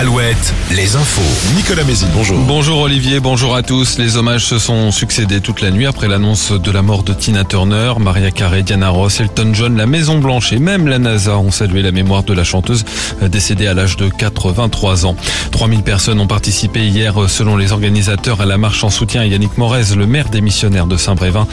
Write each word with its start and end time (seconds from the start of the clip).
Alouette, 0.00 0.54
les 0.74 0.96
infos. 0.96 1.20
Nicolas 1.54 1.84
Mézil, 1.84 2.08
bonjour. 2.14 2.38
Bonjour 2.46 2.80
Olivier, 2.80 3.20
bonjour 3.20 3.54
à 3.54 3.62
tous. 3.62 3.98
Les 3.98 4.16
hommages 4.16 4.46
se 4.46 4.58
sont 4.58 4.90
succédés 4.92 5.42
toute 5.42 5.60
la 5.60 5.70
nuit 5.70 5.84
après 5.84 6.08
l'annonce 6.08 6.52
de 6.52 6.70
la 6.70 6.80
mort 6.80 7.02
de 7.02 7.12
Tina 7.12 7.44
Turner, 7.44 7.92
Maria 7.98 8.30
Carey, 8.30 8.62
Diana 8.62 8.88
Ross, 8.88 9.20
Elton 9.20 9.50
John, 9.52 9.76
la 9.76 9.84
Maison 9.84 10.18
Blanche 10.18 10.54
et 10.54 10.58
même 10.58 10.88
la 10.88 10.98
NASA 10.98 11.36
ont 11.36 11.50
salué 11.50 11.82
la 11.82 11.92
mémoire 11.92 12.22
de 12.22 12.32
la 12.32 12.44
chanteuse 12.44 12.86
décédée 13.20 13.66
à 13.66 13.74
l'âge 13.74 13.98
de 13.98 14.08
83 14.08 15.04
ans. 15.04 15.16
3000 15.52 15.82
personnes 15.82 16.18
ont 16.18 16.26
participé 16.26 16.86
hier 16.86 17.28
selon 17.28 17.58
les 17.58 17.72
organisateurs 17.72 18.40
à 18.40 18.46
la 18.46 18.56
marche 18.56 18.82
en 18.84 18.90
soutien 18.90 19.20
à 19.20 19.26
Yannick 19.26 19.58
Morez, 19.58 19.94
le 19.98 20.06
maire 20.06 20.30
des 20.30 20.40
missionnaires 20.40 20.86
de 20.86 20.96
Saint-Brévin. 20.96 21.46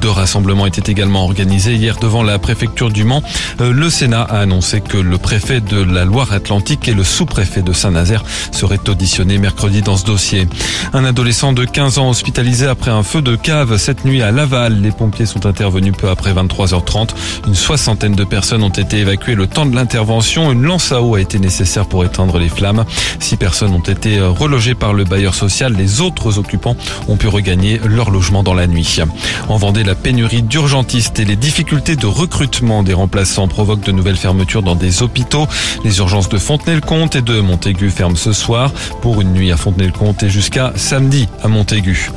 Deux 0.00 0.10
rassemblements 0.10 0.66
étaient 0.66 0.90
également 0.90 1.22
organisés 1.22 1.74
hier 1.74 1.98
devant 2.00 2.24
la 2.24 2.40
préfecture 2.40 2.90
du 2.90 3.04
Mans. 3.04 3.22
Le 3.60 3.88
Sénat 3.90 4.22
a 4.22 4.40
annoncé 4.40 4.80
que 4.80 4.98
le 4.98 5.18
préfet 5.18 5.60
de 5.60 5.80
la 5.80 6.04
Loire-Atlantique 6.04 6.88
et 6.88 6.94
le 6.94 7.04
sous-préfet 7.04 7.62
de 7.62 7.72
Saint-Nazaire 7.92 8.24
serait 8.52 8.80
auditionné 8.88 9.36
mercredi 9.36 9.82
dans 9.82 9.96
ce 9.96 10.06
dossier. 10.06 10.48
Un 10.94 11.04
adolescent 11.04 11.52
de 11.52 11.64
15 11.64 11.98
ans 11.98 12.08
hospitalisé 12.08 12.66
après 12.66 12.90
un 12.90 13.02
feu 13.02 13.20
de 13.20 13.36
cave 13.36 13.76
cette 13.76 14.04
nuit 14.06 14.22
à 14.22 14.30
Laval. 14.30 14.80
Les 14.80 14.92
pompiers 14.92 15.26
sont 15.26 15.44
intervenus 15.44 15.92
peu 15.96 16.08
après 16.08 16.32
23h30. 16.32 17.10
Une 17.46 17.54
soixantaine 17.54 18.14
de 18.14 18.24
personnes 18.24 18.62
ont 18.62 18.70
été 18.70 18.98
évacuées 18.98 19.34
le 19.34 19.46
temps 19.46 19.66
de 19.66 19.74
l'intervention. 19.76 20.50
Une 20.52 20.62
lance 20.62 20.90
à 20.90 21.02
eau 21.02 21.16
a 21.16 21.20
été 21.20 21.38
nécessaire 21.38 21.86
pour 21.86 22.04
éteindre 22.04 22.38
les 22.38 22.48
flammes. 22.48 22.84
Six 23.20 23.36
personnes 23.36 23.74
ont 23.74 23.80
été 23.80 24.20
relogées 24.20 24.74
par 24.74 24.94
le 24.94 25.04
bailleur 25.04 25.34
social. 25.34 25.74
Les 25.74 26.00
autres 26.00 26.38
occupants 26.38 26.76
ont 27.08 27.16
pu 27.16 27.28
regagner 27.28 27.78
leur 27.84 28.10
logement 28.10 28.42
dans 28.42 28.54
la 28.54 28.66
nuit. 28.66 29.00
En 29.48 29.58
Vendée, 29.58 29.84
la 29.84 29.94
pénurie 29.94 30.42
d'urgentistes 30.42 31.18
et 31.18 31.24
les 31.24 31.36
difficultés 31.36 31.96
de 31.96 32.06
recrutement 32.06 32.82
des 32.82 32.94
remplaçants 32.94 33.48
provoquent 33.48 33.84
de 33.84 33.92
nouvelles 33.92 34.16
fermetures 34.16 34.62
dans 34.62 34.76
des 34.76 35.02
hôpitaux. 35.02 35.46
Les 35.84 35.98
urgences 35.98 36.28
de 36.28 36.38
Fontenay-le-Comte 36.38 37.16
et 37.16 37.22
de 37.22 37.40
Montaigu 37.40 37.81
ferment 37.90 38.16
ce 38.16 38.32
soir 38.32 38.72
pour 39.00 39.20
une 39.20 39.32
nuit 39.32 39.52
à 39.52 39.56
Fontenay-le-Comte 39.56 40.22
et 40.22 40.30
jusqu'à 40.30 40.72
samedi 40.76 41.28
à 41.42 41.48
Montaigu. 41.48 42.10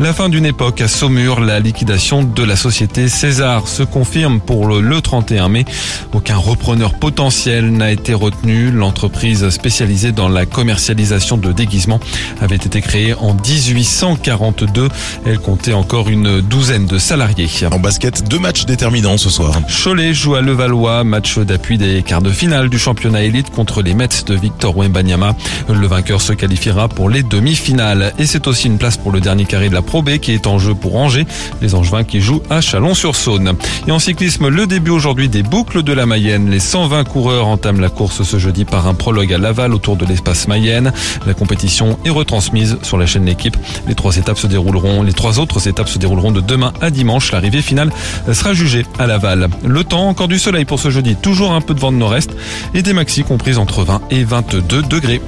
La 0.00 0.12
fin 0.12 0.28
d'une 0.28 0.46
époque 0.46 0.80
à 0.80 0.88
Saumur, 0.88 1.40
la 1.40 1.60
liquidation 1.60 2.22
de 2.22 2.42
la 2.42 2.56
société 2.56 3.08
César 3.08 3.68
se 3.68 3.82
confirme 3.82 4.40
pour 4.40 4.66
le 4.66 5.00
31 5.00 5.48
mai. 5.48 5.64
Aucun 6.12 6.36
repreneur 6.36 6.94
potentiel 6.94 7.72
n'a 7.72 7.92
été 7.92 8.14
retenu. 8.14 8.70
L'entreprise 8.70 9.48
spécialisée 9.50 10.12
dans 10.12 10.28
la 10.28 10.46
commercialisation 10.46 11.36
de 11.36 11.52
déguisements 11.52 12.00
avait 12.40 12.56
été 12.56 12.80
créée 12.80 13.14
en 13.14 13.34
1842. 13.34 14.88
Elle 15.26 15.38
comptait 15.38 15.72
encore 15.72 16.08
une 16.08 16.40
douzaine 16.40 16.86
de 16.86 16.98
salariés. 16.98 17.48
En 17.70 17.78
basket, 17.78 18.28
deux 18.28 18.38
matchs 18.38 18.64
déterminants 18.64 19.18
ce 19.18 19.30
soir. 19.30 19.54
Cholet 19.68 20.14
joue 20.14 20.34
à 20.34 20.40
Levallois, 20.40 21.04
match 21.04 21.38
d'appui 21.38 21.78
des 21.78 22.02
quarts 22.02 22.22
de 22.22 22.30
finale 22.30 22.68
du 22.68 22.78
championnat 22.78 23.22
élite 23.22 23.50
contre 23.50 23.82
les 23.82 23.94
Mets 23.94 24.08
de 24.26 24.34
Victor 24.34 24.76
Wembanyama. 24.76 25.01
Le 25.02 25.86
vainqueur 25.86 26.20
se 26.20 26.32
qualifiera 26.32 26.88
pour 26.88 27.08
les 27.08 27.22
demi-finales. 27.22 28.12
Et 28.18 28.26
c'est 28.26 28.46
aussi 28.46 28.66
une 28.66 28.78
place 28.78 28.96
pour 28.96 29.12
le 29.12 29.20
dernier 29.20 29.44
carré 29.44 29.68
de 29.68 29.74
la 29.74 29.82
Pro 29.82 30.02
B 30.02 30.18
qui 30.18 30.32
est 30.32 30.46
en 30.46 30.58
jeu 30.58 30.74
pour 30.74 30.96
Angers. 30.96 31.26
Les 31.60 31.74
Angevins 31.74 32.04
qui 32.04 32.20
jouent 32.20 32.42
à 32.50 32.60
Chalon-sur-Saône. 32.60 33.54
Et 33.88 33.90
en 33.90 33.98
cyclisme, 33.98 34.48
le 34.48 34.66
début 34.66 34.90
aujourd'hui 34.90 35.28
des 35.28 35.42
boucles 35.42 35.82
de 35.82 35.92
la 35.92 36.06
Mayenne. 36.06 36.50
Les 36.50 36.60
120 36.60 37.04
coureurs 37.04 37.46
entament 37.46 37.80
la 37.80 37.88
course 37.88 38.22
ce 38.22 38.38
jeudi 38.38 38.64
par 38.64 38.86
un 38.86 38.94
prologue 38.94 39.32
à 39.32 39.38
Laval 39.38 39.74
autour 39.74 39.96
de 39.96 40.06
l'espace 40.06 40.46
Mayenne. 40.48 40.92
La 41.26 41.34
compétition 41.34 41.98
est 42.04 42.10
retransmise 42.10 42.78
sur 42.82 42.98
la 42.98 43.06
chaîne 43.06 43.24
L'équipe. 43.24 43.56
Les 43.86 43.94
trois 43.94 44.16
étapes 44.16 44.38
se 44.38 44.46
dérouleront, 44.46 45.02
les 45.02 45.12
trois 45.12 45.38
autres 45.38 45.68
étapes 45.68 45.88
se 45.88 45.98
dérouleront 45.98 46.32
de 46.32 46.40
demain 46.40 46.72
à 46.80 46.90
dimanche. 46.90 47.32
L'arrivée 47.32 47.62
finale 47.62 47.90
sera 48.32 48.54
jugée 48.54 48.84
à 48.98 49.06
Laval. 49.06 49.48
Le 49.64 49.84
temps, 49.84 50.08
encore 50.08 50.28
du 50.28 50.38
soleil 50.38 50.64
pour 50.64 50.78
ce 50.78 50.90
jeudi. 50.90 51.16
Toujours 51.16 51.52
un 51.52 51.60
peu 51.60 51.74
de 51.74 51.80
vent 51.80 51.92
de 51.92 51.96
nord-est 51.96 52.30
et 52.74 52.82
des 52.82 52.92
maxis 52.92 53.24
comprises 53.24 53.58
entre 53.58 53.82
20 53.84 54.00
et 54.10 54.24
22 54.24 54.82
degrés. 55.00 55.20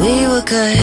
We 0.00 0.26
were 0.26 0.42
good. 0.42 0.70